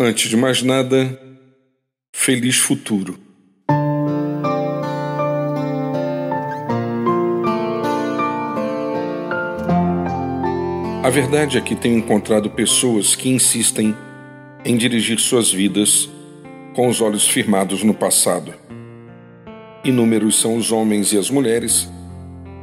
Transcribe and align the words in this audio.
Antes 0.00 0.30
de 0.30 0.36
mais 0.36 0.62
nada, 0.62 1.20
feliz 2.12 2.56
futuro. 2.56 3.18
A 11.02 11.10
verdade 11.10 11.58
é 11.58 11.60
que 11.60 11.74
tenho 11.74 11.98
encontrado 11.98 12.48
pessoas 12.48 13.16
que 13.16 13.28
insistem 13.28 13.92
em 14.64 14.76
dirigir 14.76 15.18
suas 15.18 15.50
vidas 15.50 16.08
com 16.76 16.86
os 16.86 17.00
olhos 17.00 17.26
firmados 17.26 17.82
no 17.82 17.92
passado. 17.92 18.54
Inúmeros 19.82 20.40
são 20.40 20.56
os 20.56 20.70
homens 20.70 21.12
e 21.12 21.18
as 21.18 21.28
mulheres 21.28 21.90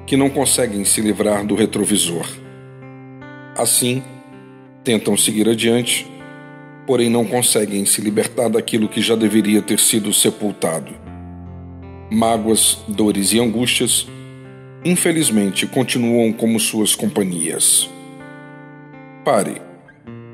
que 0.08 0.16
não 0.16 0.30
conseguem 0.30 0.86
se 0.86 1.02
livrar 1.02 1.46
do 1.46 1.54
retrovisor. 1.54 2.26
Assim, 3.58 4.02
tentam 4.86 5.18
seguir 5.18 5.50
adiante 5.50 6.15
porém 6.86 7.10
não 7.10 7.26
conseguem 7.26 7.86
se 7.86 8.02
libertar 8.02 8.50
daquilo 8.50 8.88
que 8.88 9.02
já 9.02 9.16
deveria 9.16 9.62
ter 9.62 9.80
sido 9.80 10.14
sepultado. 10.14 10.94
Mágoas, 12.12 12.78
dores 12.88 13.34
e 13.34 13.40
angústias, 13.40 14.08
infelizmente, 14.84 15.66
continuam 15.66 16.32
como 16.32 16.60
suas 16.60 16.94
companhias. 16.94 17.90
Pare, 19.24 19.60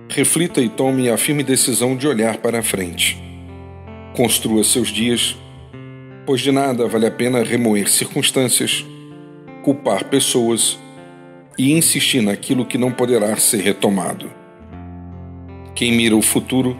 reflita 0.09 0.59
e 0.59 0.68
tome 0.68 1.09
a 1.09 1.18
firme 1.18 1.44
decisão 1.44 1.95
de 1.95 2.08
olhar 2.08 2.38
para 2.38 2.59
a 2.59 2.64
frente. 2.64 3.18
Construa 4.14 4.64
seus 4.66 4.90
dias, 4.90 5.38
pois 6.26 6.42
de 6.42 6.52
nada 6.52 6.88
vale 6.88 7.06
a 7.06 7.12
pena 7.12 7.44
remoer 7.44 7.90
circunstâncias, 7.90 8.86
culpar 9.64 10.04
pessoas 10.06 10.78
e 11.58 11.72
insistir 11.72 12.22
naquilo 12.22 12.66
que 12.66 12.78
não 12.78 12.92
poderá 12.92 13.36
ser 13.38 13.62
retomado. 13.62 14.41
Quem 15.81 15.91
mira 15.91 16.16
o 16.16 16.21
futuro 16.21 16.80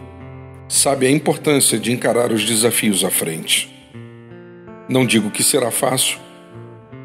sabe 0.68 1.08
a 1.08 1.10
importância 1.10 1.76
de 1.76 1.90
encarar 1.90 2.30
os 2.30 2.44
desafios 2.44 3.02
à 3.02 3.10
frente. 3.10 3.68
Não 4.88 5.04
digo 5.04 5.28
que 5.28 5.42
será 5.42 5.72
fácil, 5.72 6.20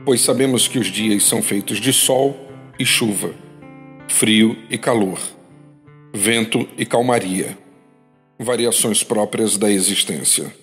pois 0.06 0.22
sabemos 0.22 0.68
que 0.68 0.78
os 0.78 0.92
dias 0.92 1.24
são 1.24 1.42
feitos 1.42 1.82
de 1.82 1.92
sol 1.92 2.38
e 2.78 2.86
chuva, 2.86 3.34
frio 4.08 4.56
e 4.70 4.78
calor, 4.78 5.20
vento 6.14 6.70
e 6.78 6.86
calmaria, 6.86 7.58
variações 8.38 9.04
próprias 9.04 9.58
da 9.58 9.72
existência. 9.72 10.54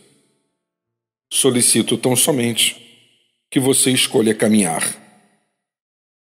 Solicito 1.33 1.98
tão 1.98 2.14
somente 2.14 2.77
que 3.50 3.59
você 3.59 3.91
escolha 3.91 4.37
caminhar. 4.37 4.84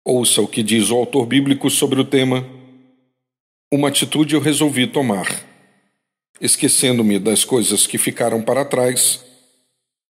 Ouça 0.06 0.42
o 0.42 0.48
que 0.48 0.64
diz 0.64 0.92
o 0.92 0.96
autor 0.96 1.26
bíblico 1.26 1.70
sobre 1.70 2.00
o 2.00 2.06
tema 2.06 2.63
uma 3.74 3.88
atitude 3.88 4.36
eu 4.36 4.40
resolvi 4.40 4.86
tomar. 4.86 5.26
Esquecendo-me 6.40 7.18
das 7.18 7.44
coisas 7.44 7.88
que 7.88 7.98
ficaram 7.98 8.40
para 8.40 8.64
trás, 8.64 9.26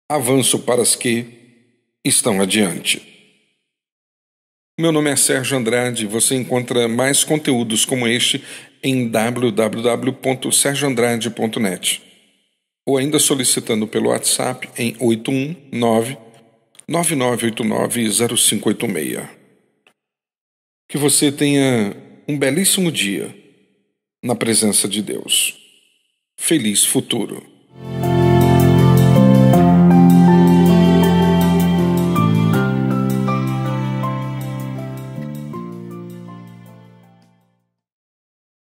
avanço 0.10 0.58
para 0.58 0.82
as 0.82 0.96
que 0.96 1.28
estão 2.04 2.42
adiante. 2.42 3.00
Meu 4.80 4.92
nome 4.92 5.12
é 5.12 5.16
Sérgio 5.16 5.56
Andrade 5.56 6.08
você 6.08 6.36
encontra 6.36 6.88
mais 6.88 7.24
conteúdos 7.24 7.86
como 7.86 8.08
este 8.08 8.44
em 8.82 9.08
www.sergioandrade.net 9.08 12.02
ou 12.88 12.98
ainda 12.98 13.20
solicitando 13.20 13.88
pelo 13.88 14.10
WhatsApp 14.10 14.68
em 14.76 14.96
819 15.00 16.18
9989 16.88 18.36
0586. 18.36 19.30
Que 20.90 20.98
você 20.98 21.32
tenha 21.32 21.96
um 22.28 22.36
belíssimo 22.36 22.92
dia 22.92 23.43
na 24.24 24.34
presença 24.34 24.88
de 24.88 25.02
Deus. 25.02 25.54
Feliz 26.38 26.86
futuro. 26.86 27.53